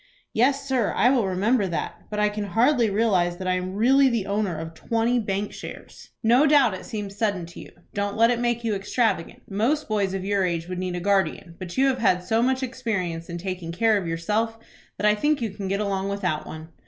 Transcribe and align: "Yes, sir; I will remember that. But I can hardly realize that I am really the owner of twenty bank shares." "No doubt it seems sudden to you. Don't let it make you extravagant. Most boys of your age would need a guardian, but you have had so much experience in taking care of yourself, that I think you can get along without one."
"Yes, 0.33 0.67
sir; 0.67 0.91
I 0.95 1.11
will 1.11 1.27
remember 1.27 1.67
that. 1.67 2.05
But 2.09 2.19
I 2.19 2.29
can 2.29 2.43
hardly 2.45 2.89
realize 2.89 3.37
that 3.37 3.47
I 3.47 3.53
am 3.53 3.75
really 3.75 4.09
the 4.09 4.25
owner 4.25 4.57
of 4.57 4.73
twenty 4.73 5.19
bank 5.19 5.53
shares." 5.53 6.09
"No 6.23 6.47
doubt 6.47 6.73
it 6.73 6.85
seems 6.87 7.15
sudden 7.15 7.45
to 7.45 7.59
you. 7.59 7.69
Don't 7.93 8.17
let 8.17 8.31
it 8.31 8.39
make 8.39 8.63
you 8.63 8.73
extravagant. 8.73 9.43
Most 9.47 9.87
boys 9.87 10.15
of 10.15 10.25
your 10.25 10.43
age 10.43 10.67
would 10.67 10.79
need 10.79 10.95
a 10.95 10.99
guardian, 10.99 11.53
but 11.59 11.77
you 11.77 11.85
have 11.85 11.99
had 11.99 12.23
so 12.23 12.41
much 12.41 12.63
experience 12.63 13.29
in 13.29 13.37
taking 13.37 13.71
care 13.71 13.95
of 13.95 14.07
yourself, 14.07 14.57
that 14.97 15.05
I 15.05 15.13
think 15.13 15.39
you 15.39 15.51
can 15.51 15.67
get 15.67 15.79
along 15.79 16.09
without 16.09 16.47
one." 16.47 16.69